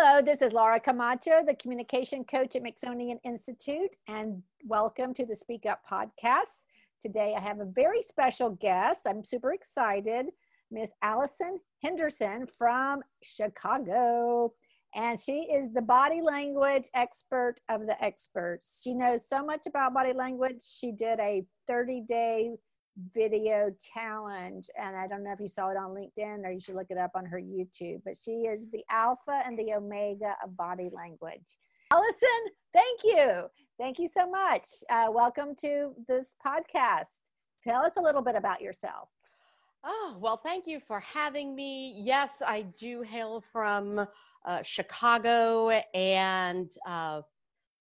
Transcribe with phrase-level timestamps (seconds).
[0.00, 5.34] Hello, this is Laura Camacho, the communication coach at Smithsonian Institute, and welcome to the
[5.34, 6.66] Speak Up podcast.
[7.02, 9.08] Today I have a very special guest.
[9.08, 10.26] I'm super excited,
[10.70, 14.52] Miss Allison Henderson from Chicago.
[14.94, 18.80] And she is the body language expert of the experts.
[18.84, 20.62] She knows so much about body language.
[20.62, 22.52] She did a 30 day
[23.14, 26.74] video challenge and i don't know if you saw it on linkedin or you should
[26.74, 30.56] look it up on her youtube but she is the alpha and the omega of
[30.56, 31.58] body language.
[31.90, 33.44] Allison thank you.
[33.78, 34.66] Thank you so much.
[34.90, 37.20] Uh, welcome to this podcast.
[37.64, 39.08] Tell us a little bit about yourself.
[39.84, 41.94] Oh, well, thank you for having me.
[41.96, 44.06] Yes, I do hail from
[44.44, 47.22] uh, Chicago, and uh,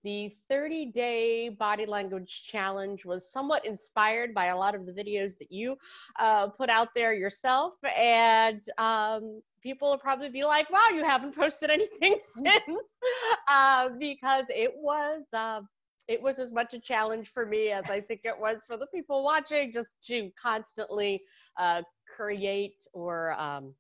[0.08, 5.38] the 30 day body language challenge was somewhat inspired by a lot of the videos
[5.38, 5.76] that you
[6.18, 7.74] uh, put out there yourself.
[7.84, 12.80] And um, people will probably be like, wow, you haven't posted anything since
[13.50, 15.24] uh, because it was.
[15.34, 15.62] Uh,
[16.08, 18.88] it was as much a challenge for me as I think it was for the
[18.96, 21.22] people watching, just to constantly
[21.58, 21.82] uh,
[22.16, 23.74] create or um,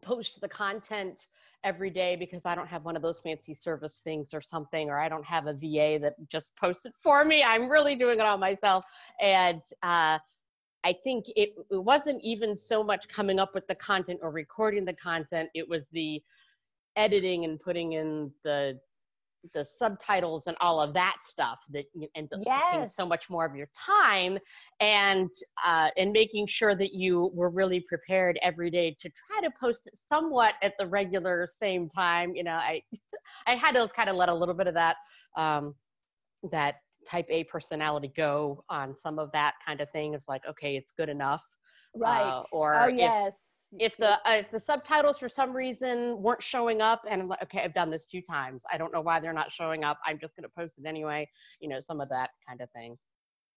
[0.00, 1.26] post the content
[1.64, 4.98] every day because I don't have one of those fancy service things or something, or
[4.98, 7.42] I don't have a VA that just posts it for me.
[7.42, 8.84] I'm really doing it all myself.
[9.20, 10.18] And uh,
[10.84, 14.84] I think it, it wasn't even so much coming up with the content or recording
[14.84, 16.22] the content, it was the
[16.96, 18.78] editing and putting in the
[19.54, 22.62] the subtitles and all of that stuff that ends up yes.
[22.72, 24.38] taking so much more of your time
[24.80, 25.28] and
[25.64, 29.82] uh, and making sure that you were really prepared every day to try to post
[29.86, 32.80] it somewhat at the regular same time you know i
[33.46, 34.96] i had to kind of let a little bit of that
[35.36, 35.74] um,
[36.50, 36.76] that
[37.08, 40.92] type a personality go on some of that kind of thing it's like okay it's
[40.96, 41.42] good enough
[41.94, 42.22] right.
[42.22, 43.68] Uh, or oh yes.
[43.78, 47.42] if the uh, if the subtitles for some reason weren't showing up and I'm like
[47.44, 48.62] okay I've done this two times.
[48.72, 49.98] I don't know why they're not showing up.
[50.04, 51.28] I'm just going to post it anyway.
[51.60, 52.96] You know some of that kind of thing.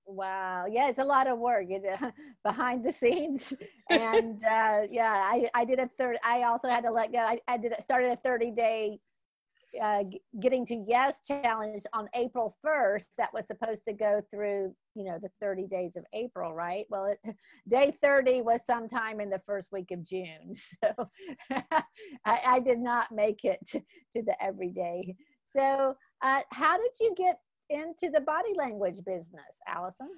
[0.07, 0.65] Wow.
[0.69, 2.11] Yeah it's a lot of work uh,
[2.43, 3.53] behind the scenes.
[3.89, 7.19] And uh, yeah I, I did a third I also had to let go.
[7.19, 8.99] I, I did started a 30 day
[9.81, 10.03] uh,
[10.39, 15.19] getting to yes challenge on April 1st that was supposed to go through you know
[15.21, 16.85] the 30 days of April right?
[16.89, 17.35] Well it,
[17.67, 21.09] day 30 was sometime in the first week of June so
[21.51, 21.83] I,
[22.25, 23.79] I, did not make it to,
[24.13, 25.15] to the everyday.
[25.45, 30.09] So uh, how did you get into the body language business Allison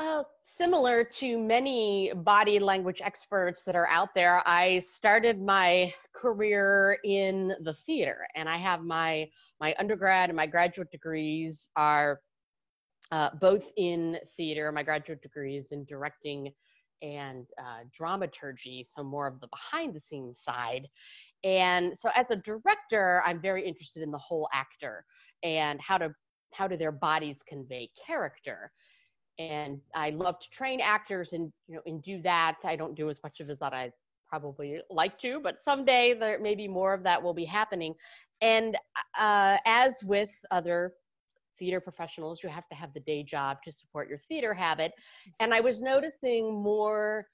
[0.00, 0.22] uh,
[0.56, 7.54] similar to many body language experts that are out there, I started my career in
[7.60, 9.28] the theater, and I have my
[9.60, 12.20] my undergrad and my graduate degrees are
[13.12, 14.72] uh, both in theater.
[14.72, 16.52] My graduate degree is in directing
[17.02, 20.88] and uh, dramaturgy, so more of the behind the scenes side.
[21.44, 25.04] And so, as a director, I'm very interested in the whole actor
[25.42, 26.14] and how to
[26.52, 28.72] how do their bodies convey character
[29.40, 32.58] and I love to train actors and you know and do that.
[32.62, 33.90] I don't do as much of it as that I
[34.28, 37.94] probably like to, but someday there maybe more of that will be happening.
[38.42, 38.76] And
[39.18, 40.92] uh, as with other
[41.58, 44.92] theater professionals, you have to have the day job to support your theater habit.
[45.40, 47.26] And I was noticing more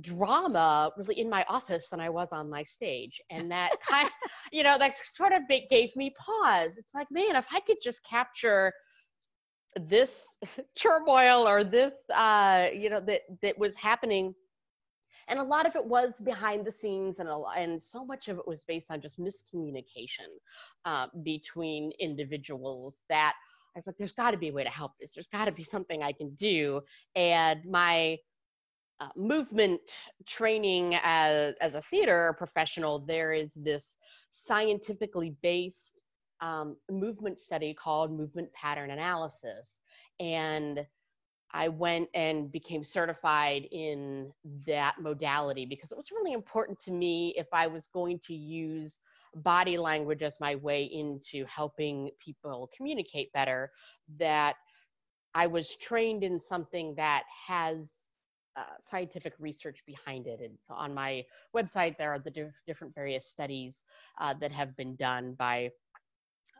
[0.00, 3.20] drama really in my office than I was on my stage.
[3.30, 4.10] And that kind
[4.52, 6.76] you know, that sort of gave me pause.
[6.76, 8.72] It's like, man, if I could just capture
[9.76, 10.38] this
[10.78, 14.34] turmoil or this uh, you know that that was happening
[15.28, 18.38] and a lot of it was behind the scenes and a, and so much of
[18.38, 20.28] it was based on just miscommunication
[20.84, 23.34] uh, between individuals that
[23.74, 25.14] I was like, there's got to be a way to help this.
[25.14, 26.82] There's got to be something I can do.
[27.14, 28.18] And my
[29.00, 29.80] uh, movement
[30.26, 33.96] training as, as a theater professional, there is this
[34.30, 35.98] scientifically based
[36.42, 39.80] um, movement study called movement pattern analysis.
[40.20, 40.84] And
[41.54, 44.32] I went and became certified in
[44.66, 49.00] that modality because it was really important to me if I was going to use
[49.36, 53.70] body language as my way into helping people communicate better
[54.18, 54.56] that
[55.34, 57.88] I was trained in something that has
[58.56, 60.40] uh, scientific research behind it.
[60.40, 61.24] And so on my
[61.56, 63.80] website, there are the diff- different various studies
[64.20, 65.70] uh, that have been done by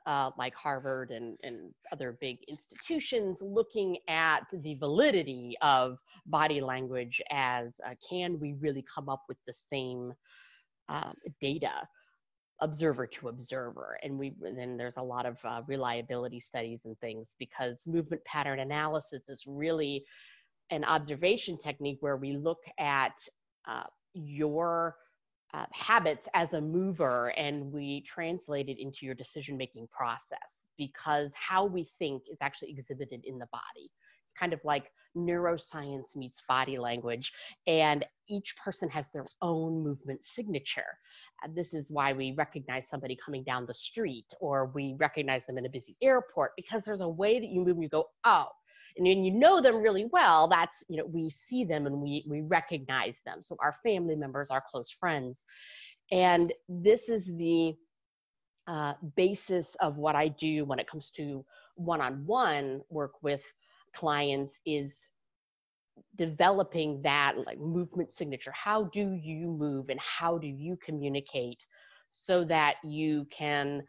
[0.06, 7.20] uh, like Harvard and, and other big institutions looking at the validity of body language
[7.30, 10.12] as uh, can we really come up with the same
[10.88, 11.88] uh, data
[12.60, 13.98] observer to observer?
[14.02, 18.60] And we then there's a lot of uh, reliability studies and things because movement pattern
[18.60, 20.04] analysis is really
[20.70, 23.14] an observation technique where we look at
[23.68, 23.84] uh,
[24.14, 24.96] your
[25.54, 31.30] uh, habits as a mover and we translate it into your decision making process because
[31.34, 33.90] how we think is actually exhibited in the body.
[34.32, 37.32] It's kind of like neuroscience meets body language,
[37.66, 40.96] and each person has their own movement signature.
[41.42, 45.58] And this is why we recognize somebody coming down the street or we recognize them
[45.58, 48.46] in a busy airport because there's a way that you move and you go, oh,
[48.96, 52.24] and then you know them really well that's you know we see them and we
[52.28, 55.44] we recognize them so our family members our close friends
[56.10, 57.74] and this is the
[58.66, 61.44] uh, basis of what i do when it comes to
[61.76, 63.42] one-on-one work with
[63.94, 65.08] clients is
[66.16, 68.52] developing that like movement signature.
[68.52, 71.58] How do you move and how do you communicate
[72.10, 73.82] so that you can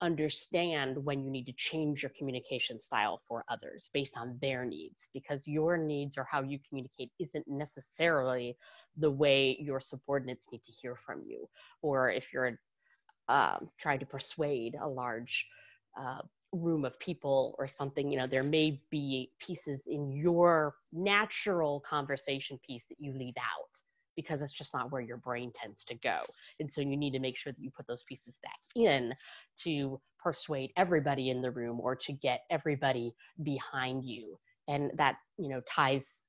[0.00, 5.08] understand when you need to change your communication style for others based on their needs?
[5.12, 8.56] Because your needs or how you communicate isn't necessarily
[8.96, 11.48] the way your subordinates need to hear from you
[11.82, 12.58] or if you're
[13.28, 15.46] um, trying to persuade a large
[15.98, 16.22] uh,
[16.52, 22.58] room of people or something you know there may be pieces in your natural conversation
[22.66, 23.80] piece that you leave out
[24.18, 26.22] because it's just not where your brain tends to go.
[26.58, 29.14] And so you need to make sure that you put those pieces back in
[29.62, 33.14] to persuade everybody in the room or to get everybody
[33.44, 34.36] behind you.
[34.66, 36.24] And that, you know, ties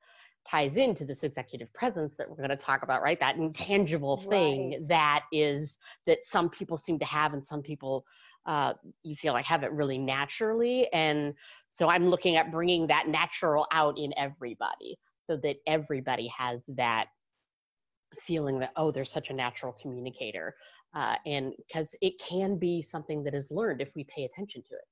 [0.49, 3.19] ties into this executive presence that we're going to talk about, right?
[3.19, 4.87] That intangible thing right.
[4.87, 8.05] that is that some people seem to have and some people
[8.45, 10.87] uh, you feel like have it really naturally.
[10.93, 11.33] And
[11.69, 14.97] so I'm looking at bringing that natural out in everybody
[15.29, 17.07] so that everybody has that
[18.19, 20.55] feeling that oh there's such a natural communicator
[20.95, 24.73] uh, and because it can be something that is learned if we pay attention to
[24.73, 24.87] it.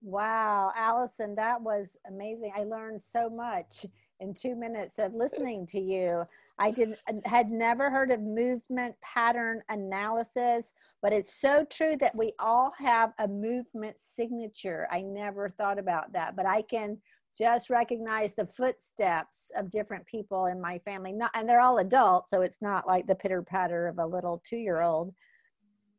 [0.00, 2.52] Wow allison that was amazing.
[2.56, 3.84] I learned so much
[4.20, 6.24] in two minutes of listening to you
[6.58, 10.72] i did had never heard of movement pattern analysis
[11.02, 14.88] but it's so true that we all have a movement signature.
[14.90, 16.98] I never thought about that but i can
[17.36, 21.12] just recognize the footsteps of different people in my family.
[21.12, 24.40] Not and they're all adults so it's not like the pitter patter of a little
[24.44, 25.12] two year old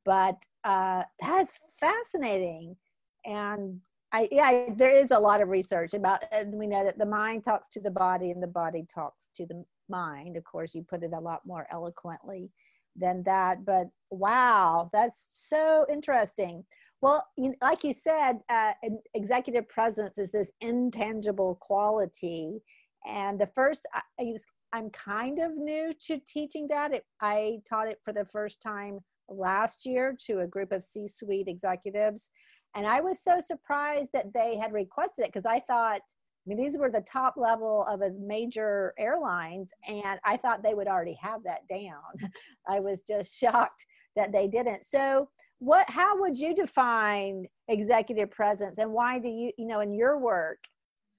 [0.05, 2.77] but uh, that's fascinating.
[3.25, 3.81] And
[4.13, 7.43] I, yeah, there is a lot of research about, and we know that the mind
[7.43, 10.37] talks to the body and the body talks to the mind.
[10.37, 12.51] Of course, you put it a lot more eloquently
[12.95, 16.63] than that, but wow, that's so interesting.
[17.01, 18.71] Well, you, like you said, uh,
[19.13, 22.61] executive presence is this intangible quality.
[23.05, 23.85] And the first,
[24.19, 24.33] I,
[24.73, 26.93] I'm kind of new to teaching that.
[26.93, 28.99] It, I taught it for the first time
[29.29, 32.29] last year to a group of C suite executives.
[32.75, 36.01] And I was so surprised that they had requested it because I thought,
[36.45, 40.75] I mean, these were the top level of a major airlines, and I thought they
[40.75, 42.29] would already have that down.
[42.67, 44.83] I was just shocked that they didn't.
[44.83, 49.93] So, what how would you define executive presence and why do you you know in
[49.93, 50.57] your work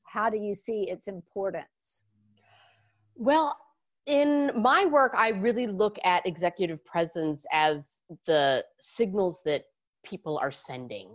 [0.05, 2.03] how do you see its importance
[3.15, 3.57] well
[4.05, 9.65] in my work i really look at executive presence as the signals that
[10.05, 11.15] people are sending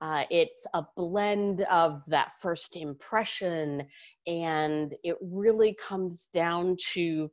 [0.00, 3.86] uh, it's a blend of that first impression
[4.26, 7.30] and it really comes down to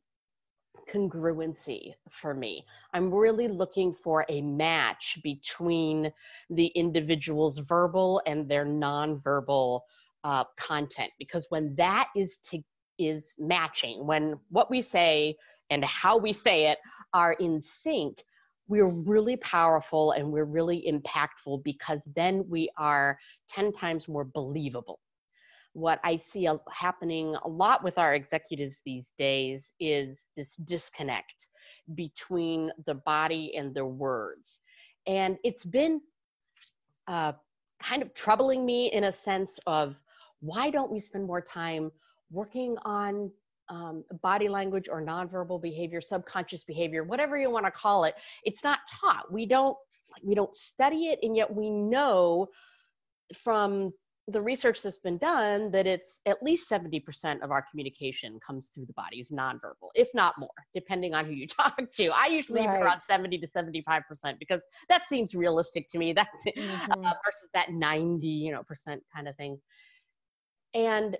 [0.92, 2.66] congruency for me.
[2.94, 6.12] I'm really looking for a match between
[6.50, 9.82] the individual's verbal and their nonverbal
[10.24, 12.62] uh, content because when that is to
[12.98, 15.36] is matching when what we say
[15.70, 16.78] and how we say it
[17.14, 18.24] are in sync
[18.68, 23.18] we're really powerful and we're really impactful because then we are
[23.50, 25.00] 10 times more believable
[25.76, 31.50] what I see happening a lot with our executives these days is this disconnect
[31.96, 34.62] between the body and their words.
[35.06, 36.00] And it's been
[37.10, 37.34] uh,
[37.84, 39.98] kind of troubling me in a sense of
[40.40, 41.92] why don't we spend more time
[42.32, 43.30] working on
[43.70, 48.16] um, body language or nonverbal behavior, subconscious behavior, whatever you want to call it.
[48.44, 49.32] It's not taught.
[49.32, 49.78] We don't
[50.24, 52.48] we don't study it, and yet we know
[53.36, 53.92] from
[54.28, 58.88] the research that's been done that it's at least 70% of our communication comes through
[58.88, 62.66] the body is nonverbal if not more depending on who you talk to i usually
[62.66, 62.82] right.
[62.82, 64.04] around 70 to 75%
[64.40, 67.06] because that seems realistic to me that's uh, mm-hmm.
[67.06, 69.60] uh, versus that 90 you know percent kind of thing
[70.74, 71.18] and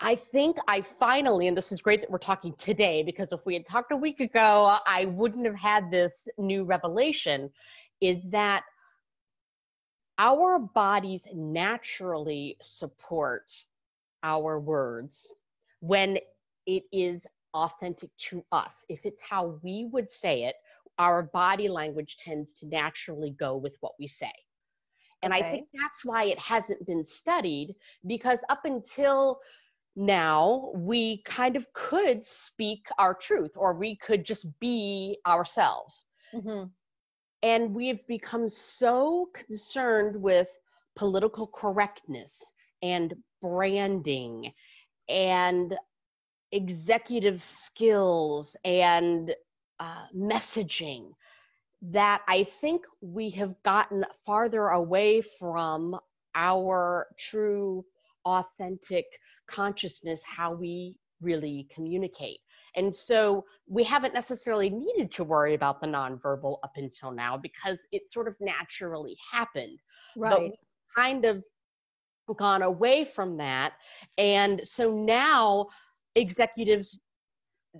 [0.00, 3.54] I think I finally, and this is great that we're talking today because if we
[3.54, 7.50] had talked a week ago, I wouldn't have had this new revelation.
[8.00, 8.64] Is that
[10.18, 13.52] our bodies naturally support
[14.22, 15.30] our words
[15.80, 16.18] when
[16.66, 17.22] it is
[17.52, 18.84] authentic to us.
[18.88, 20.56] If it's how we would say it,
[20.98, 24.32] our body language tends to naturally go with what we say.
[25.22, 25.42] And okay.
[25.42, 27.74] I think that's why it hasn't been studied
[28.06, 29.40] because up until
[29.96, 36.06] now, we kind of could speak our truth or we could just be ourselves.
[36.34, 36.64] Mm-hmm.
[37.42, 40.48] And we've become so concerned with
[40.96, 42.42] political correctness
[42.82, 44.52] and branding
[45.08, 45.76] and
[46.50, 49.34] executive skills and
[49.78, 51.10] uh, messaging
[51.82, 55.98] that I think we have gotten farther away from
[56.34, 57.84] our true,
[58.24, 59.04] authentic
[59.48, 62.38] consciousness, how we really communicate.
[62.76, 67.78] And so we haven't necessarily needed to worry about the nonverbal up until now because
[67.92, 69.78] it sort of naturally happened.
[70.16, 70.50] Right.
[70.50, 71.42] But kind of
[72.36, 73.74] gone away from that.
[74.18, 75.66] And so now
[76.16, 76.98] executives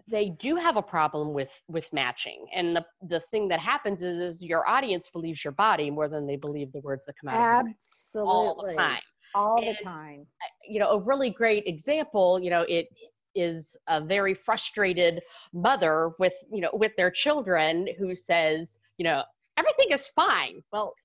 [0.08, 4.18] they do have a problem with with matching and the the thing that happens is,
[4.18, 7.64] is your audience believes your body more than they believe the words that come out
[7.68, 9.00] absolutely all the time
[9.34, 10.26] all and, the time
[10.66, 12.88] you know a really great example you know it
[13.34, 15.20] is a very frustrated
[15.52, 19.22] mother with you know with their children who says you know
[19.56, 20.94] everything is fine well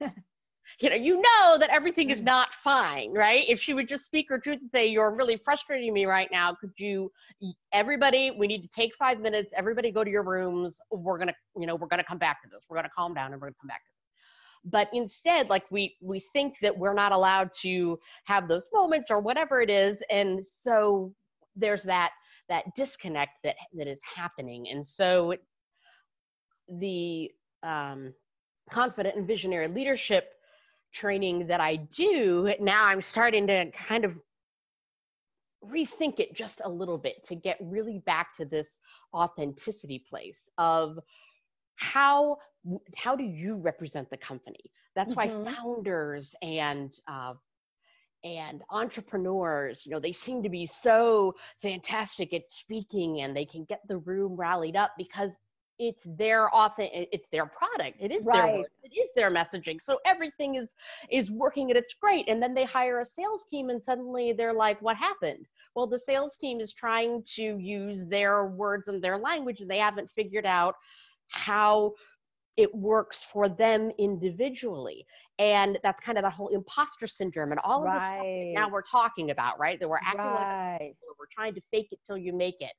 [0.80, 2.26] you know, you know that everything is mm.
[2.26, 3.44] not fine, right?
[3.48, 6.54] If she would just speak her truth and say, You're really frustrating me right now,
[6.54, 7.12] could you,
[7.74, 10.80] everybody, we need to take five minutes, everybody go to your rooms.
[10.92, 12.66] We're going to, you know, we're going to come back to this.
[12.70, 13.99] We're going to calm down and we're going to come back to this.
[14.66, 19.20] But instead, like we, we think that we're not allowed to have those moments or
[19.20, 20.02] whatever it is.
[20.10, 21.14] And so
[21.56, 22.12] there's that,
[22.50, 24.70] that disconnect that, that is happening.
[24.70, 25.44] And so it,
[26.68, 27.32] the,
[27.64, 28.14] um,
[28.72, 30.34] confident and visionary leadership
[30.94, 34.14] training that I do, now I'm starting to kind of
[35.64, 38.80] rethink it just a little bit to get really back to this
[39.14, 40.98] authenticity place of
[41.76, 42.38] how
[42.96, 44.60] how do you represent the company?
[44.96, 45.44] That's mm-hmm.
[45.44, 47.34] why founders and uh,
[48.26, 53.64] and entrepreneurs you know they seem to be so fantastic at speaking and they can
[53.64, 55.38] get the room rallied up because
[55.80, 57.98] it's their author it's their product.
[58.00, 58.36] It is right.
[58.36, 59.82] their it is their messaging.
[59.82, 60.76] So everything is
[61.10, 62.28] is working and it's great.
[62.28, 65.48] And then they hire a sales team and suddenly they're like what happened?
[65.76, 69.62] Well the sales team is trying to use their words and their language.
[69.62, 70.76] And they haven't figured out
[71.30, 71.94] how
[72.60, 75.06] it works for them individually
[75.40, 77.94] and that's kind of the whole imposter syndrome and all of right.
[77.94, 80.78] this stuff that now we're talking about right that we're acting right.
[80.82, 82.74] like we're trying to fake it till you make it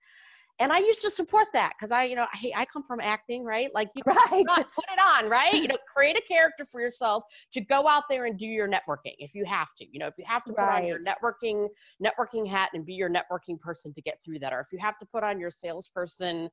[0.60, 3.44] and I used to support that because I, you know, hey, I come from acting,
[3.44, 3.70] right?
[3.74, 4.44] Like you right.
[4.46, 5.54] put it on, right?
[5.54, 9.14] You know, create a character for yourself to go out there and do your networking
[9.18, 9.86] if you have to.
[9.90, 10.82] You know, if you have to put right.
[10.82, 11.66] on your networking
[12.04, 14.98] networking hat and be your networking person to get through that, or if you have
[14.98, 16.50] to put on your salesperson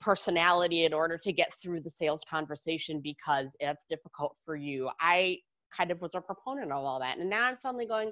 [0.00, 4.90] personality in order to get through the sales conversation because it's difficult for you.
[5.00, 5.38] I
[5.76, 8.10] kind of was a proponent of all that, and now I'm suddenly going,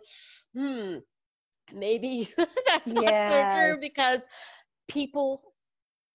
[0.55, 0.97] hmm,
[1.75, 3.33] maybe that's not yes.
[3.33, 4.21] so true because
[4.89, 5.41] people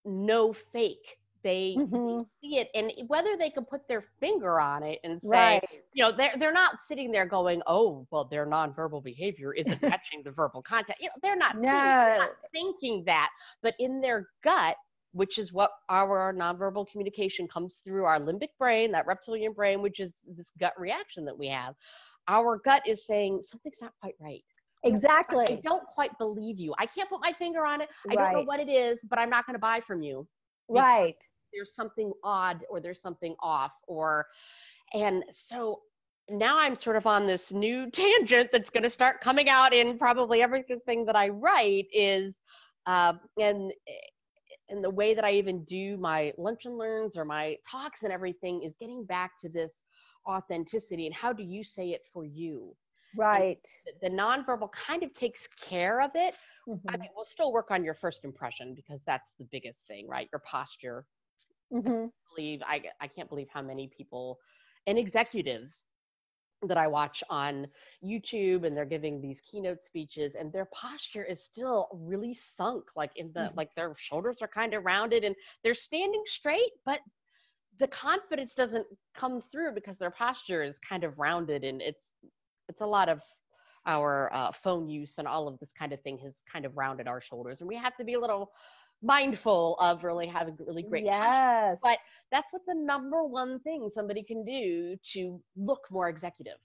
[0.06, 1.18] know fake.
[1.44, 2.18] They, mm-hmm.
[2.18, 5.64] they, see it, and whether they can put their finger on it and say, right.
[5.94, 10.24] you know, they're they're not sitting there going, "Oh, well, their nonverbal behavior isn't matching
[10.26, 11.62] the verbal content." You know, they're not, no.
[11.62, 13.30] they're not thinking that,
[13.62, 14.76] but in their gut,
[15.18, 20.00] which is what our nonverbal communication comes through our limbic brain, that reptilian brain, which
[20.00, 21.74] is this gut reaction that we have.
[22.28, 24.44] Our gut is saying something's not quite right.
[24.84, 25.46] Exactly.
[25.50, 26.76] I don't quite believe you.
[26.78, 27.90] I can't put my finger on it.
[28.10, 28.32] I right.
[28.32, 30.28] don't know what it is, but I'm not going to buy from you.
[30.70, 31.18] Right.
[31.52, 34.28] There's something odd or there's something off or
[34.94, 35.82] and so
[36.30, 39.98] now I'm sort of on this new tangent that's going to start coming out in
[39.98, 42.40] probably everything that I write is
[42.86, 43.74] uh, and
[44.70, 48.12] and the way that I even do my lunch and learns or my talks and
[48.12, 49.84] everything is getting back to this
[50.28, 52.76] authenticity and how do you say it for you
[53.16, 53.68] Right.
[53.86, 56.36] The, the nonverbal kind of takes care of it.
[56.68, 56.90] Mm-hmm.
[56.90, 60.30] I mean, we'll still work on your first impression because that's the biggest thing, right?
[60.32, 61.06] Your posture.
[61.74, 62.06] Mm-hmm.
[62.06, 64.38] I believe I, I can't believe how many people
[64.86, 65.86] and executives
[66.64, 67.68] that I watch on
[68.04, 73.12] YouTube and they're giving these keynote speeches and their posture is still really sunk like
[73.16, 73.58] in the mm-hmm.
[73.58, 77.00] like their shoulders are kind of rounded and they're standing straight but
[77.80, 82.14] the confidence doesn't come through because their posture is kind of rounded and it's
[82.70, 83.22] it's a lot of
[83.86, 87.08] our uh, phone use and all of this kind of thing has kind of rounded
[87.08, 88.52] our shoulders and we have to be a little
[89.04, 91.98] mindful of really having really great yes but
[92.32, 96.58] that's what the number one thing somebody can do to look more executive.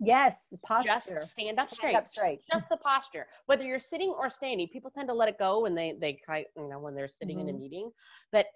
[0.00, 1.16] Yes the posture.
[1.20, 2.40] just stand up straight stand up straight.
[2.50, 3.26] just the posture.
[3.46, 6.68] Whether you're sitting or standing people tend to let it go when they they you
[6.68, 7.48] know when they're sitting mm-hmm.
[7.48, 7.62] in a mm-hmm.
[7.62, 7.90] meeting.
[8.32, 8.46] But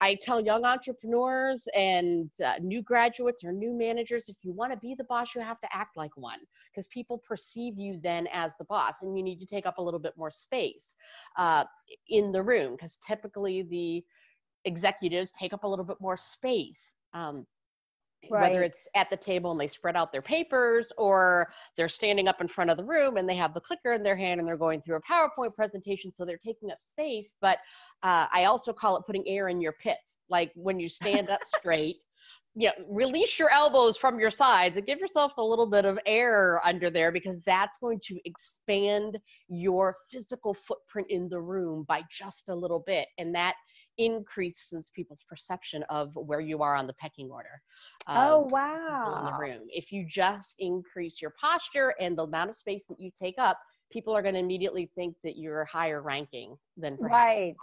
[0.00, 4.78] I tell young entrepreneurs and uh, new graduates or new managers if you want to
[4.78, 8.52] be the boss, you have to act like one because people perceive you then as
[8.58, 10.94] the boss and you need to take up a little bit more space
[11.38, 11.64] uh,
[12.08, 14.04] in the room because typically the
[14.64, 16.94] executives take up a little bit more space.
[17.12, 17.46] Um,
[18.30, 18.42] right.
[18.42, 22.40] whether it's at the table and they spread out their papers or they're standing up
[22.40, 24.56] in front of the room and they have the clicker in their hand and they're
[24.56, 27.34] going through a PowerPoint presentation, so they're taking up space.
[27.40, 27.58] But
[28.02, 30.16] uh, I also call it putting air in your pits.
[30.28, 31.96] Like when you stand up straight,
[32.56, 36.60] yeah, release your elbows from your sides and give yourself a little bit of air
[36.64, 42.44] under there because that's going to expand your physical footprint in the room by just
[42.48, 43.08] a little bit.
[43.18, 43.54] And that
[43.98, 47.60] increases people's perception of where you are on the pecking order.
[48.06, 49.18] Um, oh, wow.
[49.18, 49.68] In the room.
[49.68, 53.58] If you just increase your posture and the amount of space that you take up,
[53.92, 57.54] people are going to immediately think that you're higher ranking than perhaps right.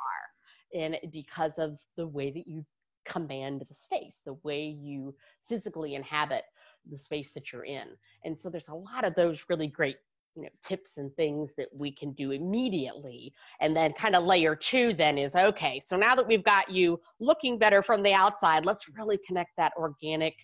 [0.73, 0.83] you are.
[0.83, 2.65] And because of the way that you
[3.05, 5.13] command the space, the way you
[5.47, 6.43] physically inhabit
[6.89, 7.87] the space that you're in.
[8.23, 9.97] And so there's a lot of those really great
[10.35, 14.55] you know tips and things that we can do immediately and then kind of layer
[14.55, 18.65] two then is okay so now that we've got you looking better from the outside
[18.65, 20.35] let's really connect that organic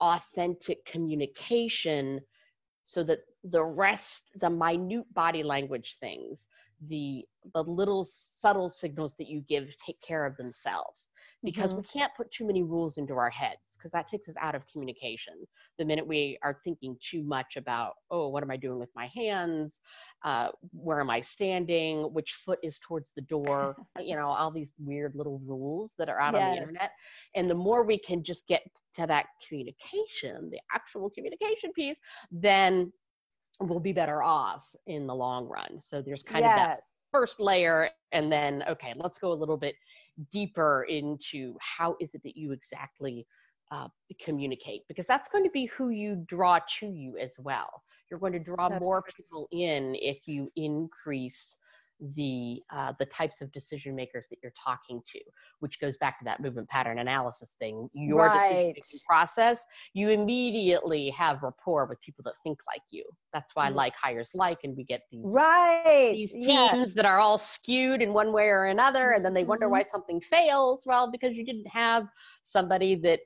[0.00, 2.20] authentic communication
[2.84, 6.46] so that the rest the minute body language things
[6.88, 11.10] the the little subtle signals that you give take care of themselves.
[11.42, 11.82] Because mm-hmm.
[11.82, 14.66] we can't put too many rules into our heads because that takes us out of
[14.66, 15.34] communication.
[15.78, 19.10] The minute we are thinking too much about oh what am i doing with my
[19.14, 19.80] hands?
[20.24, 22.04] Uh, where am i standing?
[22.14, 23.76] Which foot is towards the door?
[24.00, 26.42] You know all these weird little rules that are out yes.
[26.42, 26.90] on the internet.
[27.34, 28.62] And the more we can just get
[28.96, 31.98] to that communication the actual communication piece
[32.30, 32.92] then
[33.60, 35.80] we'll be better off in the long run.
[35.80, 36.52] So there's kind yes.
[36.52, 36.80] of that
[37.12, 39.76] first layer and then okay let's go a little bit
[40.32, 43.26] deeper into how is it that you exactly
[43.70, 43.88] uh,
[44.22, 44.82] communicate?
[44.88, 47.82] Because that's going to be who you draw to you as well.
[48.10, 51.56] You're going to draw more people in if you increase
[52.14, 55.18] the uh, the types of decision makers that you're talking to
[55.60, 58.42] which goes back to that movement pattern analysis thing your right.
[58.42, 59.64] decision making process
[59.94, 63.74] you immediately have rapport with people that think like you that's why mm.
[63.74, 66.94] like hires like and we get these right these teams yes.
[66.94, 69.72] that are all skewed in one way or another and then they wonder mm-hmm.
[69.72, 72.06] why something fails well because you didn't have
[72.44, 73.20] somebody that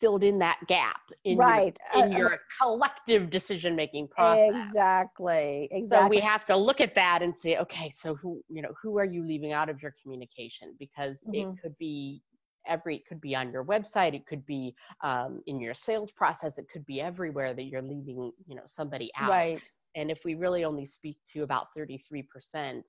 [0.00, 4.66] filled in that gap in right your, in uh, your collective decision making process.
[4.66, 8.62] Exactly exactly so we have to look at that and say okay so who you
[8.62, 10.74] know who are you leaving out of your communication?
[10.78, 11.50] Because mm-hmm.
[11.50, 12.22] it could be
[12.66, 16.58] every it could be on your website it could be um, in your sales process
[16.58, 19.30] it could be everywhere that you're leaving you know somebody out.
[19.30, 19.62] Right.
[19.96, 22.82] And if we really only speak to about 33%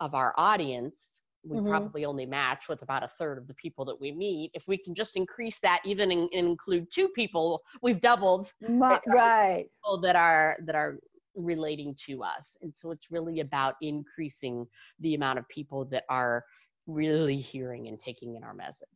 [0.00, 1.68] of our audience we mm-hmm.
[1.68, 4.50] probably only match with about a third of the people that we meet.
[4.54, 9.66] If we can just increase that, even in, include two people, we've doubled My, right
[9.82, 10.98] people that are that are
[11.34, 12.56] relating to us.
[12.62, 14.66] And so it's really about increasing
[15.00, 16.44] the amount of people that are
[16.86, 18.88] really hearing and taking in our message.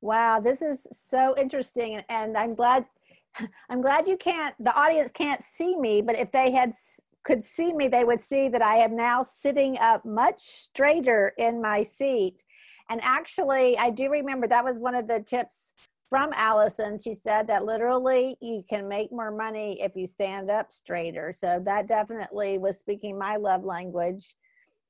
[0.00, 2.84] Wow, this is so interesting, and I'm glad.
[3.70, 4.54] I'm glad you can't.
[4.62, 6.72] The audience can't see me, but if they had
[7.24, 11.60] could see me, they would see that I am now sitting up much straighter in
[11.60, 12.44] my seat.
[12.90, 15.72] And actually, I do remember that was one of the tips
[16.08, 16.98] from Allison.
[16.98, 21.32] She said that literally you can make more money if you stand up straighter.
[21.32, 24.34] So that definitely was speaking my love language.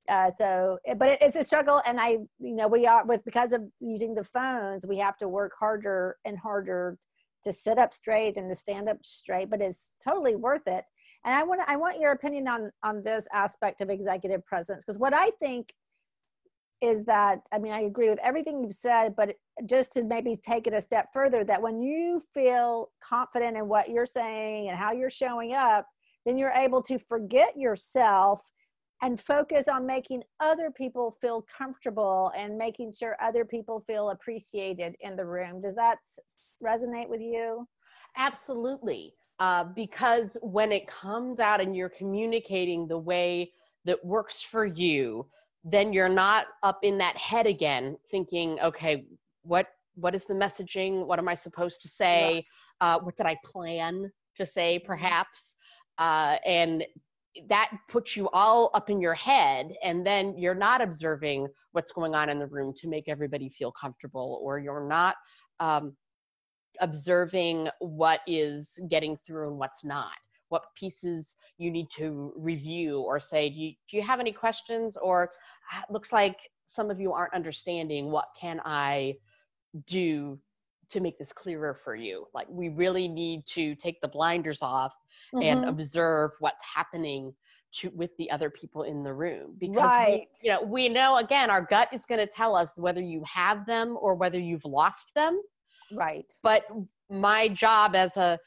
[0.09, 3.55] Uh, so, but it, it's a struggle, and I, you know, we are with because
[3.55, 6.99] of using the phones, we have to work harder and harder
[7.45, 9.49] to sit up straight and to stand up straight.
[9.49, 10.85] But it's totally worth it
[11.25, 14.85] and i want to, i want your opinion on on this aspect of executive presence
[14.85, 15.73] because what i think
[16.81, 19.35] is that i mean i agree with everything you've said but
[19.67, 23.89] just to maybe take it a step further that when you feel confident in what
[23.89, 25.87] you're saying and how you're showing up
[26.27, 28.51] then you're able to forget yourself
[29.03, 34.95] and focus on making other people feel comfortable and making sure other people feel appreciated
[35.01, 35.61] in the room.
[35.61, 35.99] Does that
[36.65, 37.69] resonate with you?
[38.17, 43.51] Absolutely uh, because when it comes out and you're communicating the way
[43.85, 45.27] that works for you
[45.67, 49.05] then you're not up in that head again thinking okay
[49.43, 49.67] what
[49.97, 51.07] what is the messaging?
[51.07, 52.45] What am i supposed to say?
[52.81, 54.87] Uh, what did i plan to say mm-hmm.
[54.87, 55.57] perhaps?
[55.99, 56.85] Uh, and
[57.49, 62.15] that puts you all up in your head and then you're not observing what's going
[62.15, 65.17] on in the room to make everybody feel comfortable or you're not
[65.59, 65.97] um,
[66.81, 70.13] observing what is getting through and what's not
[70.49, 74.97] what pieces you need to review or say do you, do you have any questions
[74.97, 75.33] or
[75.73, 79.15] ah, looks like some of you aren't understanding what can i
[79.87, 80.39] do
[80.91, 84.93] to make this clearer for you like we really need to take the blinders off
[85.35, 85.43] mm-hmm.
[85.43, 87.35] and observe what's happening
[87.73, 90.29] to with the other people in the room because right.
[90.43, 93.23] we, you know we know again our gut is going to tell us whether you
[93.27, 95.41] have them or whether you've lost them
[95.95, 96.65] right but
[97.11, 98.39] my job as a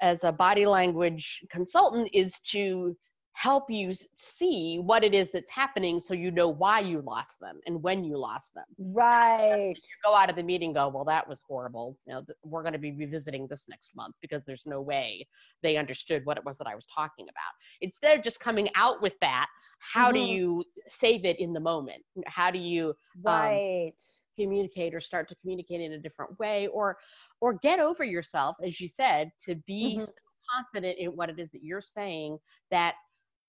[0.00, 2.96] as a body language consultant is to
[3.36, 7.60] help you see what it is that's happening so you know why you lost them
[7.66, 8.64] and when you lost them.
[8.78, 9.74] Right.
[9.76, 11.98] You go out of the meeting go, well, that was horrible.
[12.06, 15.26] You know, we're going to be revisiting this next month because there's no way
[15.62, 17.52] they understood what it was that I was talking about.
[17.82, 19.48] Instead of just coming out with that,
[19.80, 20.14] how mm-hmm.
[20.14, 22.02] do you save it in the moment?
[22.24, 23.88] How do you um, right.
[23.88, 23.92] Um,
[24.38, 26.96] communicate or start to communicate in a different way or
[27.40, 30.04] or get over yourself as you said to be mm-hmm.
[30.04, 30.12] so
[30.54, 32.38] confident in what it is that you're saying
[32.70, 32.94] that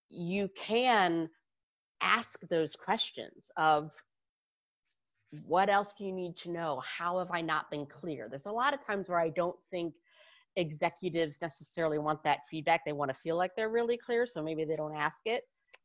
[0.10, 1.30] you can
[2.02, 3.91] ask those questions of
[5.45, 6.82] what else do you need to know?
[6.86, 8.28] How have I not been clear?
[8.30, 9.93] There's a lot of times where I don't think
[10.56, 12.86] executives necessarily want that feedback.
[12.86, 15.43] They want to feel like they're really clear, so maybe they don't ask it.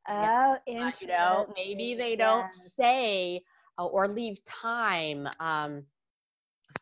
[0.08, 1.08] Oh, interesting.
[1.08, 2.72] You know, maybe they don't yes.
[2.78, 3.42] say
[3.86, 5.84] or leave time um,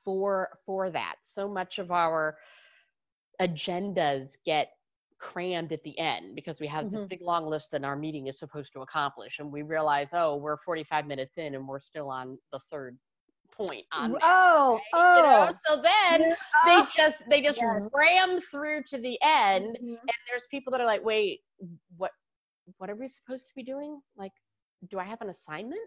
[0.04, 1.16] for for that.
[1.22, 2.36] So much of our
[3.40, 4.70] agendas get
[5.18, 6.96] crammed at the end because we have mm-hmm.
[6.96, 10.36] this big long list that our meeting is supposed to accomplish and we realize oh
[10.36, 12.98] we're 45 minutes in and we're still on the third
[13.52, 14.80] point on that, oh right?
[14.94, 15.58] oh you know?
[15.66, 16.34] so then
[16.64, 17.86] they just they just yes.
[17.92, 19.90] ram through to the end mm-hmm.
[19.90, 21.40] and there's people that are like wait
[21.98, 22.12] what
[22.78, 24.32] what are we supposed to be doing like
[24.90, 25.80] do i have an assignment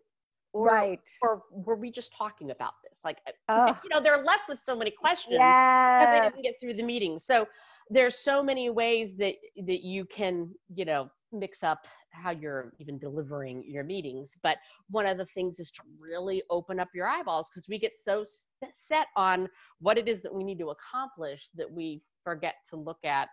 [0.53, 0.99] or, right.
[1.21, 3.17] or were we just talking about this like
[3.49, 3.77] oh.
[3.83, 6.05] you know they're left with so many questions yes.
[6.05, 7.45] because they didn't get through the meeting so
[7.89, 9.35] there's so many ways that
[9.65, 14.57] that you can you know mix up how you're even delivering your meetings but
[14.91, 18.23] one of the things is to really open up your eyeballs because we get so
[18.73, 23.03] set on what it is that we need to accomplish that we forget to look
[23.03, 23.29] at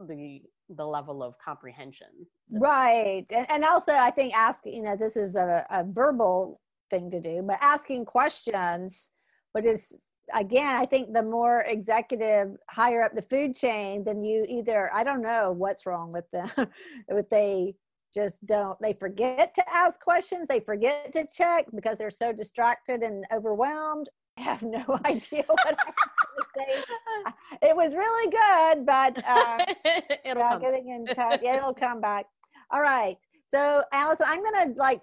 [0.00, 2.08] the the level of comprehension
[2.50, 7.10] right and, and also i think asking you know this is a, a verbal thing
[7.10, 9.10] to do but asking questions
[9.54, 9.96] but is
[10.34, 15.04] again, I think the more executive higher up the food chain, then you either I
[15.04, 16.50] don't know what's wrong with them,
[17.08, 17.74] but they
[18.14, 23.02] just don't they forget to ask questions, they forget to check because they're so distracted
[23.02, 24.08] and overwhelmed.
[24.38, 25.78] I have no idea what.
[27.62, 29.64] It was really good, but uh,
[30.24, 32.26] it'll yeah, getting in touch, yeah, it'll come back.
[32.70, 33.16] All right.
[33.48, 35.00] So, Allison, I'm going to like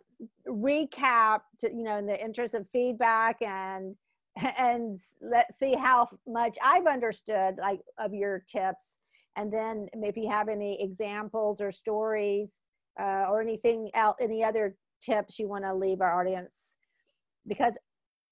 [0.48, 3.96] recap to, you know, in the interest of feedback and
[4.58, 8.98] and let's see how much I've understood like of your tips.
[9.36, 12.60] And then if you have any examples or stories
[13.00, 16.76] uh, or anything else, any other tips you want to leave our audience,
[17.48, 17.78] because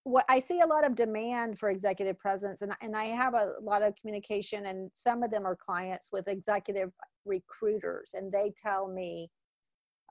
[0.04, 3.54] what I see a lot of demand for executive presence, and and I have a
[3.62, 6.92] lot of communication, and some of them are clients with executive
[7.26, 9.30] recruiters, and they tell me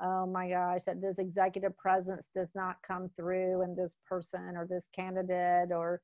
[0.02, 4.66] oh my gosh, that this executive presence does not come through in this person or
[4.66, 6.00] this candidate or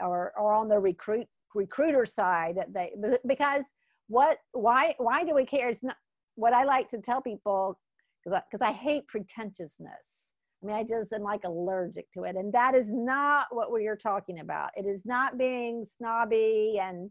[0.00, 2.92] or or on the recruit recruiter side that they
[3.26, 3.64] because
[4.08, 5.68] what why why do we care?
[5.68, 5.96] It's not
[6.34, 7.78] what I like to tell people
[8.24, 10.25] because I, I hate pretentiousness.
[10.66, 12.34] I mean, I just am like allergic to it.
[12.34, 14.70] And that is not what we are talking about.
[14.76, 17.10] It is not being snobby and,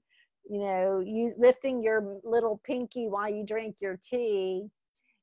[0.49, 4.69] you know, you lifting your little pinky while you drink your tea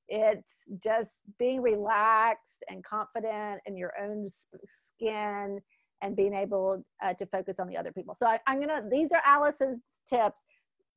[0.09, 5.59] it's just being relaxed and confident in your own skin
[6.03, 8.15] and being able uh, to focus on the other people.
[8.15, 10.45] So I, I'm gonna, these are Alice's tips.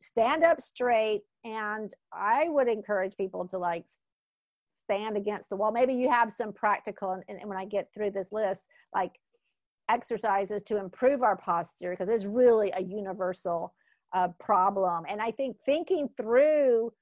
[0.01, 1.21] Stand up straight.
[1.45, 3.85] And I would encourage people to like
[4.85, 5.71] stand against the wall.
[5.71, 9.19] Maybe you have some practical, and, and when I get through this list, like
[9.89, 13.73] exercises to improve our posture, because it's really a universal
[14.13, 15.05] uh, problem.
[15.07, 16.93] And I think thinking through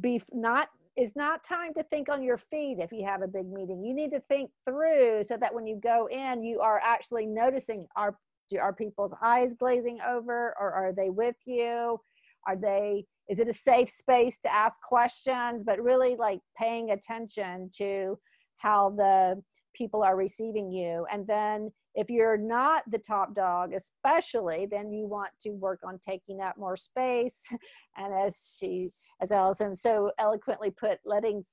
[0.00, 3.50] be not is not time to think on your feet if you have a big
[3.50, 3.82] meeting.
[3.82, 7.86] You need to think through so that when you go in, you are actually noticing
[7.96, 8.16] are
[8.60, 11.98] are people's eyes glazing over or are they with you?
[12.46, 15.64] Are they is it a safe space to ask questions?
[15.64, 18.18] But really like paying attention to
[18.56, 19.42] how the
[19.74, 21.06] people are receiving you.
[21.10, 25.98] And then if you're not the top dog especially then you want to work on
[25.98, 27.40] taking up more space.
[27.96, 31.44] And as she as Allison so eloquently put, letting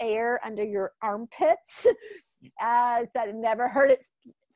[0.00, 1.86] air under your armpits.
[2.62, 4.04] Uh, so I've never heard it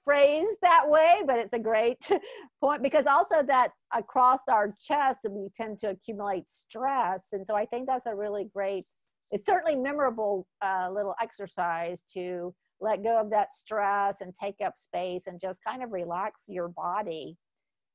[0.04, 1.98] phrased that way, but it's a great
[2.62, 7.66] point because also that across our chest we tend to accumulate stress, and so I
[7.66, 8.84] think that's a really great.
[9.30, 14.78] It's certainly memorable uh, little exercise to let go of that stress and take up
[14.78, 17.36] space and just kind of relax your body.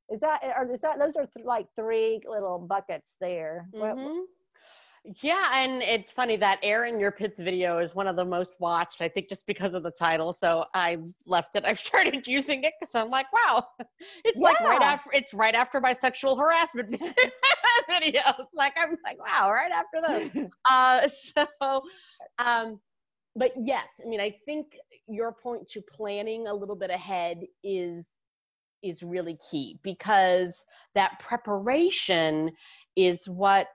[0.10, 3.68] Is that, or is that, those are th- like three little buckets there.
[3.74, 4.20] Mm-hmm.
[5.22, 8.54] Yeah, and it's funny that Air in Your Pits video is one of the most
[8.60, 10.34] watched, I think just because of the title.
[10.34, 11.66] So I left it.
[11.68, 13.68] I've started using it because I'm like, wow,
[14.24, 14.42] it's yeah.
[14.42, 16.92] like right after it's right after my sexual harassment
[17.89, 18.46] videos.
[18.54, 20.48] Like I'm like, wow, right after those.
[20.70, 21.82] uh, so,
[22.39, 22.80] um,
[23.36, 24.68] but yes, I mean, I think
[25.08, 28.06] your point to planning a little bit ahead is
[28.84, 30.63] is really key because
[30.94, 32.52] that preparation
[32.96, 33.68] is what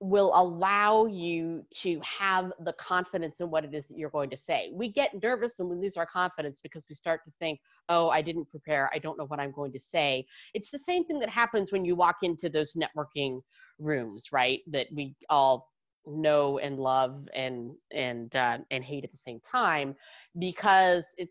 [0.00, 4.36] will allow you to have the confidence in what it is that you're going to
[4.36, 4.70] say.
[4.72, 7.60] We get nervous and we lose our confidence because we start to think,
[7.90, 8.90] oh, I didn't prepare.
[8.94, 10.26] I don't know what I'm going to say.
[10.54, 13.42] It's the same thing that happens when you walk into those networking
[13.78, 14.60] rooms, right?
[14.68, 15.68] That we all
[16.06, 19.94] know and love and and uh, and hate at the same time
[20.38, 21.28] because it,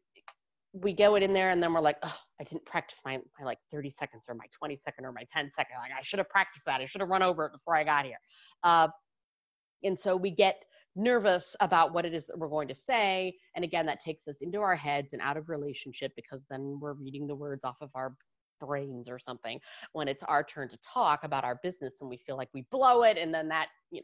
[0.73, 3.45] we go it in there and then we're like, oh, I didn't practice my, my
[3.45, 5.77] like 30 seconds or my 20 second or my 10 second.
[5.79, 6.81] Like I should have practiced that.
[6.81, 8.19] I should have run over it before I got here.
[8.63, 8.89] Uh,
[9.83, 10.63] and so we get
[10.95, 13.35] nervous about what it is that we're going to say.
[13.55, 16.93] And again, that takes us into our heads and out of relationship because then we're
[16.93, 18.15] reading the words off of our
[18.59, 19.59] brains or something
[19.93, 23.03] when it's our turn to talk about our business and we feel like we blow
[23.03, 23.17] it.
[23.17, 24.01] And then that, you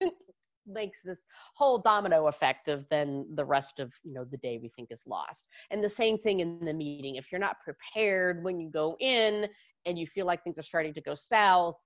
[0.00, 0.10] know,
[0.66, 1.18] makes this
[1.54, 5.02] whole domino effect of then the rest of you know the day we think is
[5.06, 5.44] lost.
[5.70, 7.16] And the same thing in the meeting.
[7.16, 9.48] If you're not prepared when you go in
[9.86, 11.76] and you feel like things are starting to go south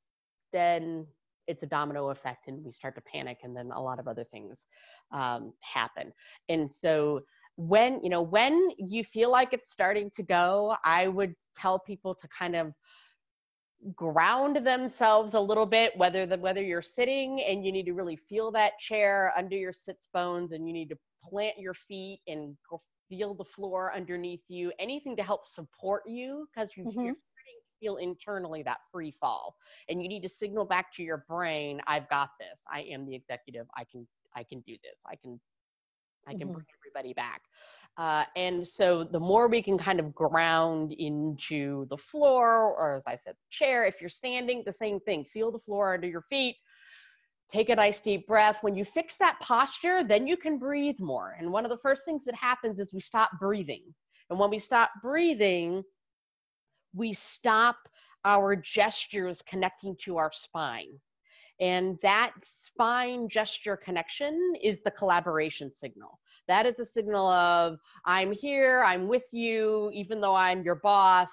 [0.52, 1.06] then
[1.46, 4.24] it's a domino effect and we start to panic and then a lot of other
[4.24, 4.66] things
[5.12, 6.12] um, happen.
[6.48, 7.22] And so
[7.56, 12.14] when you know when you feel like it's starting to go i would tell people
[12.14, 12.72] to kind of
[13.94, 18.16] ground themselves a little bit whether the whether you're sitting and you need to really
[18.16, 22.56] feel that chair under your sits bones and you need to plant your feet and
[23.08, 27.00] feel the floor underneath you anything to help support you because you, mm-hmm.
[27.00, 29.54] you're starting to feel internally that free fall.
[29.88, 32.60] And you need to signal back to your brain i've got this.
[32.70, 33.66] I am the executive.
[33.76, 34.98] I can i can do this.
[35.06, 35.40] I can
[36.26, 36.52] i can mm-hmm.
[36.54, 37.42] bring everybody back
[37.98, 43.02] uh, and so the more we can kind of ground into the floor, or as
[43.08, 45.24] I said, the chair, if you're standing, the same thing.
[45.24, 46.56] Feel the floor under your feet.
[47.50, 48.58] Take a nice deep breath.
[48.60, 51.36] When you fix that posture, then you can breathe more.
[51.40, 53.82] And one of the first things that happens is we stop breathing.
[54.30, 55.82] And when we stop breathing,
[56.94, 57.76] we stop
[58.24, 61.00] our gestures connecting to our spine.
[61.60, 66.20] And that spine gesture connection is the collaboration signal.
[66.46, 71.30] That is a signal of I'm here, I'm with you, even though I'm your boss.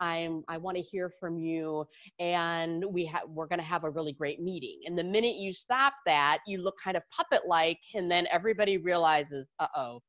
[0.00, 1.86] I'm I want to hear from you
[2.18, 4.80] and we have we're going to have a really great meeting.
[4.84, 8.78] And the minute you stop that, you look kind of puppet like and then everybody
[8.78, 10.02] realizes, "Uh-oh,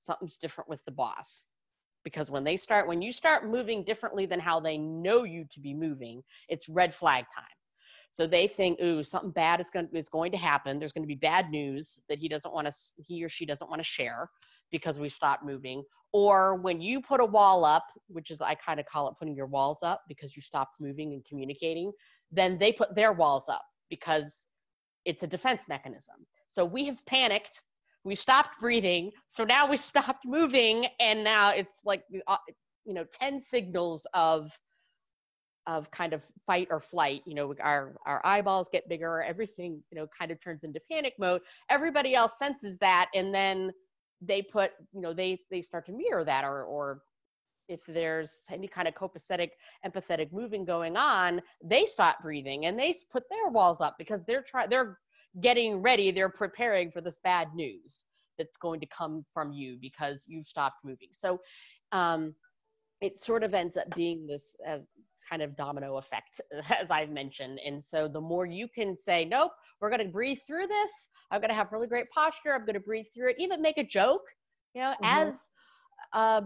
[0.00, 1.44] something's different with the boss."
[2.04, 5.60] Because when they start when you start moving differently than how they know you to
[5.60, 7.59] be moving, it's red flag time
[8.12, 10.78] so they think, ooh, something bad is going, is going to happen.
[10.78, 13.70] There's going to be bad news that he doesn't want to, he or she doesn't
[13.70, 14.28] want to share
[14.72, 15.84] because we stopped moving.
[16.12, 19.36] Or when you put a wall up, which is, I kind of call it putting
[19.36, 21.92] your walls up because you stopped moving and communicating,
[22.32, 24.42] then they put their walls up because
[25.04, 26.26] it's a defense mechanism.
[26.48, 27.62] So we have panicked.
[28.02, 29.12] We stopped breathing.
[29.28, 30.86] So now we stopped moving.
[30.98, 32.38] And now it's like, uh,
[32.84, 34.50] you know, 10 signals of
[35.70, 39.98] of kind of fight or flight you know our our eyeballs get bigger everything you
[39.98, 41.40] know kind of turns into panic mode.
[41.68, 43.70] Everybody else senses that and then
[44.20, 47.02] they put you know they they start to mirror that or or
[47.68, 49.50] if there's any kind of copacetic
[49.86, 54.42] empathetic moving going on they stop breathing and they put their walls up because they're
[54.42, 54.98] trying they're
[55.40, 58.04] getting ready they're preparing for this bad news
[58.38, 61.08] that's going to come from you because you've stopped moving.
[61.12, 61.40] So
[61.92, 62.34] um
[63.00, 64.78] it sort of ends up being this uh,
[65.30, 66.40] kind of domino effect,
[66.80, 67.60] as I've mentioned.
[67.64, 70.90] And so the more you can say, nope, we're going to breathe through this.
[71.30, 72.52] I'm going to have really great posture.
[72.52, 73.36] I'm going to breathe through it.
[73.38, 74.22] Even make a joke.
[74.74, 75.28] You know, mm-hmm.
[75.28, 75.34] as
[76.12, 76.42] uh,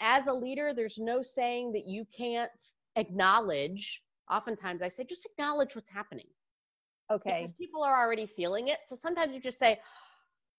[0.00, 2.50] as a leader, there's no saying that you can't
[2.96, 4.02] acknowledge.
[4.30, 6.26] Oftentimes, I say just acknowledge what's happening.
[7.12, 7.40] Okay.
[7.40, 8.78] Because people are already feeling it.
[8.86, 9.80] So sometimes you just say,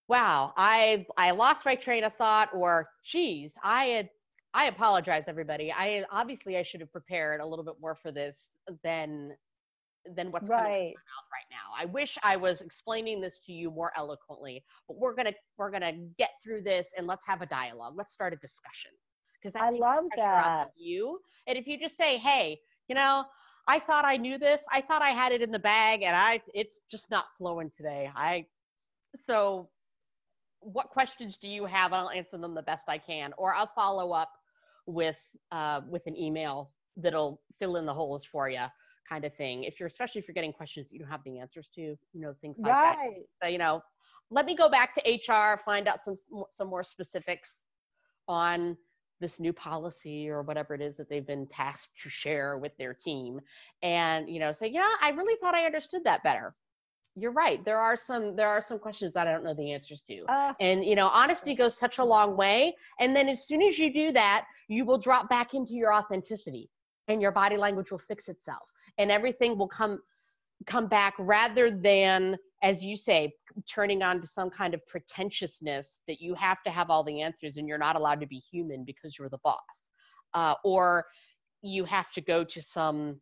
[0.07, 4.09] "Wow, I I lost my train of thought," or "Geez, I had
[4.55, 5.69] I apologize, everybody.
[5.69, 8.51] I obviously I should have prepared a little bit more for this
[8.83, 9.33] than
[10.15, 10.61] than what's right.
[10.61, 11.73] coming out right now.
[11.77, 15.91] I wish I was explaining this to you more eloquently, but we're gonna we're gonna
[16.17, 17.95] get through this and let's have a dialogue.
[17.97, 18.91] Let's start a discussion
[19.43, 21.19] because I love that you.
[21.47, 23.25] And if you just say, hey, you know,
[23.67, 24.63] I thought I knew this.
[24.71, 28.09] I thought I had it in the bag, and I it's just not flowing today.
[28.15, 28.45] I
[29.25, 29.67] so
[30.61, 31.91] what questions do you have?
[31.91, 34.31] I'll answer them the best I can, or I'll follow up
[34.85, 35.19] with
[35.51, 38.65] uh, with an email that'll fill in the holes for you
[39.07, 39.63] kind of thing.
[39.63, 42.33] If you're especially if you're getting questions you don't have the answers to you know
[42.41, 42.97] things like right.
[43.41, 43.81] that so you know
[44.31, 46.15] let me go back to hr find out some
[46.49, 47.57] some more specifics
[48.27, 48.75] on
[49.21, 52.93] this new policy or whatever it is that they've been tasked to share with their
[52.93, 53.39] team.
[53.81, 56.53] And you know say yeah i really thought i understood that better
[57.15, 60.01] you're right there are some there are some questions that i don't know the answers
[60.01, 60.23] to.
[60.25, 63.79] Uh, and you know honesty goes such a long way and then as soon as
[63.79, 66.69] you do that you will drop back into your authenticity
[67.07, 68.63] and your body language will fix itself
[68.97, 69.99] and everything will come
[70.65, 73.31] come back rather than as you say
[73.69, 77.57] turning on to some kind of pretentiousness that you have to have all the answers
[77.57, 79.59] and you're not allowed to be human because you're the boss.
[80.33, 81.05] Uh, or
[81.61, 83.19] you have to go to some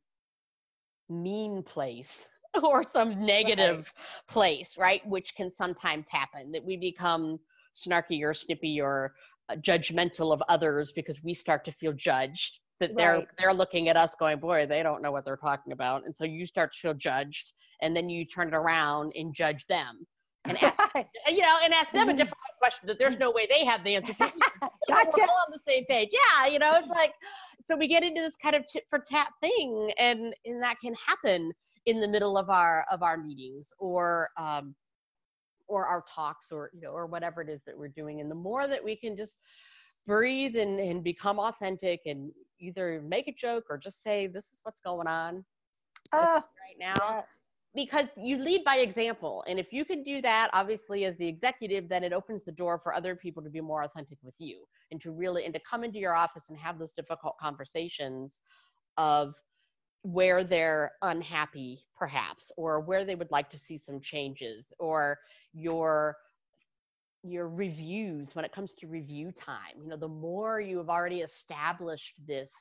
[1.10, 2.25] mean place
[2.63, 4.27] or some negative right.
[4.27, 7.39] place right which can sometimes happen that we become
[7.75, 9.13] snarky or snippy or
[9.49, 13.97] uh, judgmental of others because we start to feel judged that they're they're looking at
[13.97, 16.05] us going boy they don't know what they're talking about.
[16.05, 19.65] And so you start to feel judged and then you turn it around and judge
[19.67, 20.05] them
[20.45, 20.79] and ask
[21.27, 22.17] you know and ask them a mm-hmm.
[22.17, 24.19] difficult question that there's no way they have the answer to
[24.88, 25.12] gotcha.
[25.17, 27.13] we're all on the same page yeah you know it's like
[27.63, 30.93] so we get into this kind of tit for tat thing and and that can
[31.06, 31.51] happen
[31.86, 34.75] in the middle of our of our meetings or um
[35.67, 38.36] or our talks or you know or whatever it is that we're doing and the
[38.36, 39.38] more that we can just
[40.06, 44.60] breathe and, and become authentic and either make a joke or just say this is
[44.63, 45.43] what's going on
[46.12, 47.25] uh, right now.
[47.75, 51.89] Because you lead by example and if you can do that obviously as the executive
[51.89, 55.01] then it opens the door for other people to be more authentic with you and
[55.01, 58.41] to really and to come into your office and have those difficult conversations
[58.97, 59.36] of
[60.03, 65.17] where they're unhappy perhaps or where they would like to see some changes or
[65.53, 66.15] your
[67.23, 69.81] your reviews when it comes to review time.
[69.81, 72.51] You know the more you have already established this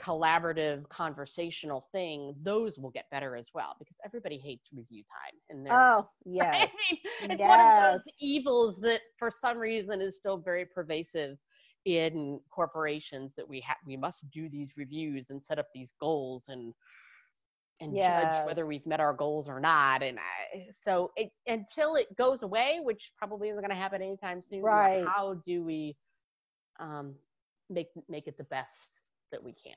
[0.00, 5.66] collaborative conversational thing those will get better as well because everybody hates review time and
[5.70, 7.48] oh yes I mean, it's yes.
[7.48, 11.38] one of those evils that for some reason is still very pervasive
[11.84, 16.44] in corporations that we have we must do these reviews and set up these goals
[16.48, 16.74] and
[17.80, 18.36] and yes.
[18.36, 20.02] judge whether we've met our goals or not.
[20.02, 24.42] And I, so it, until it goes away, which probably isn't going to happen anytime
[24.42, 25.04] soon, right.
[25.06, 25.96] how do we
[26.80, 27.14] um,
[27.70, 28.90] make, make it the best
[29.32, 29.76] that we can?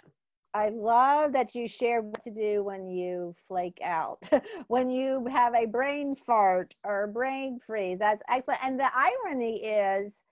[0.54, 4.30] I love that you share what to do when you flake out,
[4.68, 8.00] when you have a brain fart or a brain freeze.
[8.00, 8.60] That's excellent.
[8.64, 10.24] And the irony is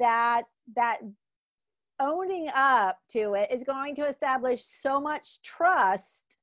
[0.00, 0.42] that
[0.74, 0.98] that
[2.00, 6.38] owning up to it is going to establish so much trust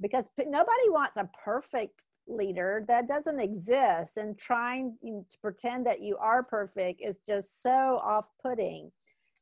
[0.00, 6.16] because nobody wants a perfect leader that doesn't exist and trying to pretend that you
[6.16, 8.90] are perfect is just so off-putting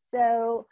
[0.03, 0.67] so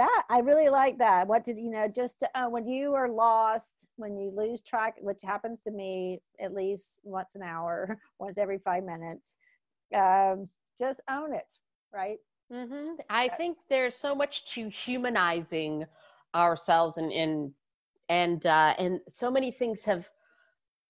[0.00, 1.28] that i really like that.
[1.28, 5.22] What did you know just uh, when you are lost when you lose track which
[5.22, 9.36] happens to me at least once an hour once every five minutes
[9.94, 11.50] um, just own it
[11.92, 12.18] right?
[12.52, 12.94] Mm-hmm.
[13.08, 15.84] i think there's so much to humanizing
[16.34, 17.52] ourselves and, and
[18.08, 20.04] and uh, and so many things have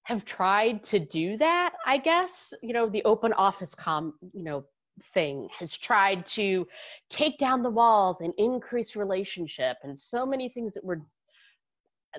[0.04, 2.54] have tried to do that i guess.
[2.62, 4.64] You know the open office com you know
[5.02, 6.66] thing has tried to
[7.08, 11.00] take down the walls and increase relationship and so many things that we're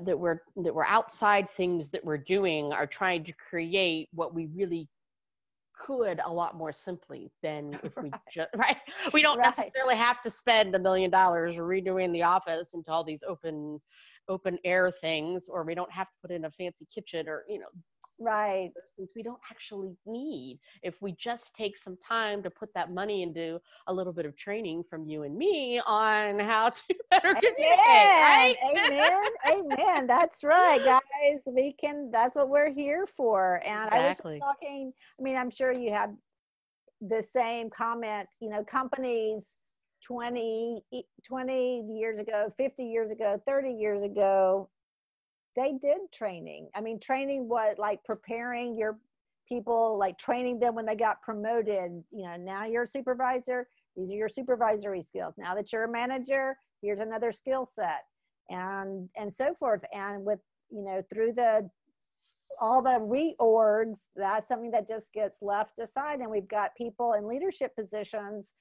[0.05, 4.47] that we're that we're outside things that we're doing are trying to create what we
[4.47, 4.87] really
[5.77, 8.77] could a lot more simply than if we just right
[9.13, 9.57] we don't right.
[9.57, 13.79] necessarily have to spend a million dollars redoing the office into all these open
[14.29, 17.59] open air things or we don't have to put in a fancy kitchen or you
[17.59, 17.67] know
[18.21, 18.71] right.
[18.95, 20.59] things we don't actually need.
[20.83, 24.35] If we just take some time to put that money into a little bit of
[24.35, 27.41] training from you and me on how to better amen.
[27.41, 28.55] communicate right?
[28.75, 29.29] Amen.
[29.47, 30.07] Amen.
[30.07, 31.41] That's right guys.
[31.45, 33.61] We can that's what we're here for.
[33.65, 34.33] And exactly.
[34.33, 36.11] i was talking i mean i'm sure you have
[37.01, 39.57] the same comment you know companies
[40.01, 40.83] 20,
[41.25, 44.69] 20 years ago, 50 years ago, 30 years ago,
[45.55, 46.69] they did training.
[46.75, 48.99] I mean, training what like preparing your
[49.47, 52.03] people, like training them when they got promoted.
[52.11, 55.33] You know, now you're a supervisor, these are your supervisory skills.
[55.37, 58.03] Now that you're a manager, here's another skill set
[58.49, 59.83] and and so forth.
[59.93, 60.39] And with,
[60.69, 61.69] you know, through the
[62.59, 66.19] all the reorgs, that's something that just gets left aside.
[66.19, 68.55] And we've got people in leadership positions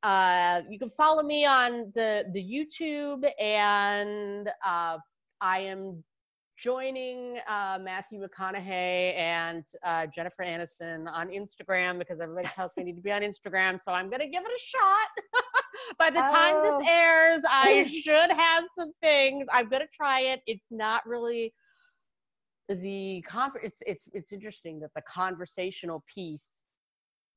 [0.02, 4.98] Uh, you can follow me on the the YouTube, and uh,
[5.40, 6.02] I am
[6.60, 12.86] joining uh, Matthew McConaughey and uh, Jennifer Aniston on Instagram because everybody tells me I
[12.86, 13.78] need to be on Instagram.
[13.82, 15.44] So I'm going to give it a shot.
[15.98, 16.78] By the time oh.
[16.78, 19.46] this airs, I should have some things.
[19.50, 20.42] I'm going to try it.
[20.46, 21.54] It's not really
[22.68, 23.66] the conference.
[23.66, 26.59] It's, it's, it's interesting that the conversational piece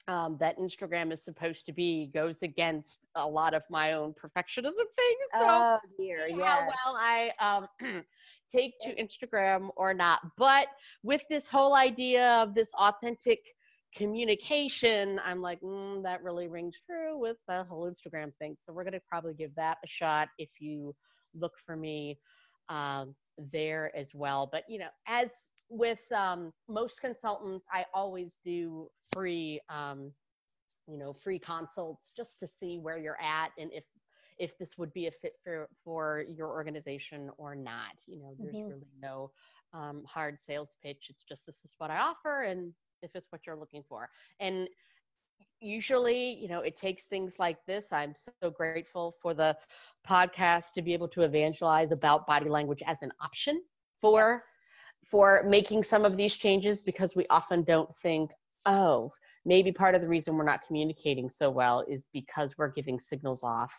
[0.08, 4.74] um, that Instagram is supposed to be goes against a lot of my own perfectionism
[4.74, 5.24] things.
[5.34, 6.46] So oh dear, yeah.
[6.46, 7.68] How well I um,
[8.52, 8.96] take yes.
[9.20, 10.20] to Instagram or not.
[10.38, 10.68] But
[11.04, 13.40] with this whole idea of this authentic
[13.96, 18.58] communication, I'm like, mm, that really rings true with the whole Instagram thing.
[18.60, 20.94] So we're gonna probably give that a shot if you
[21.34, 22.20] look for me
[22.68, 23.16] um,
[23.52, 24.50] there as well.
[24.52, 25.30] But you know, as
[25.74, 30.12] with um, most consultants, I always do free, um,
[30.88, 33.84] you know, free consults just to see where you're at and if
[34.40, 37.96] if this would be a fit for for your organization or not.
[38.06, 38.70] You know, there's mm-hmm.
[38.70, 39.32] really no
[39.74, 41.08] um, hard sales pitch.
[41.10, 44.10] It's just this is what I offer, and if it's what you're looking for,
[44.40, 44.68] and
[45.60, 49.56] usually you know it takes things like this i'm so grateful for the
[50.08, 53.62] podcast to be able to evangelize about body language as an option
[54.02, 54.53] for yes
[55.14, 58.32] for making some of these changes because we often don't think,
[58.66, 59.14] oh,
[59.46, 63.44] maybe part of the reason we're not communicating so well is because we're giving signals
[63.44, 63.72] off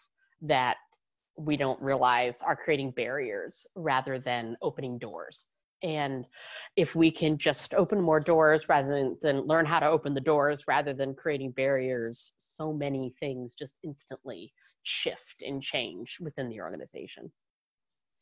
[0.42, 0.76] that
[1.36, 5.48] we don't realize are creating barriers rather than opening doors.
[5.82, 6.24] And
[6.76, 10.20] if we can just open more doors rather than, than learn how to open the
[10.20, 14.52] doors rather than creating barriers, so many things just instantly
[14.84, 17.32] shift and change within the organization.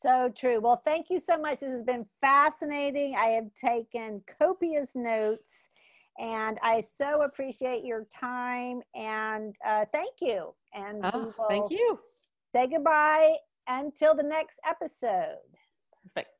[0.03, 0.59] So true.
[0.59, 1.61] Well, thank you so much.
[1.61, 3.15] This has been fascinating.
[3.15, 5.69] I have taken copious notes
[6.19, 10.53] and I so appreciate your time and uh, thank you.
[10.73, 11.97] And oh, thank you.
[12.53, 13.33] Say goodbye
[13.65, 15.37] until the next episode.
[16.13, 16.31] Perfect.